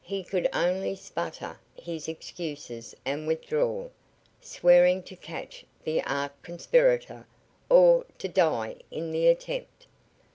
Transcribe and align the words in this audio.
He 0.00 0.24
could 0.24 0.48
only 0.54 0.94
sputter 0.96 1.60
his 1.76 2.08
excuses 2.08 2.94
and 3.04 3.26
withdraw, 3.26 3.90
swearing 4.40 5.02
to 5.02 5.14
catch 5.14 5.66
the 5.84 6.02
arch 6.04 6.32
conspirator 6.40 7.26
or 7.68 8.06
to 8.16 8.26
die 8.28 8.76
in 8.90 9.10
the 9.12 9.28
attempt. 9.28 9.86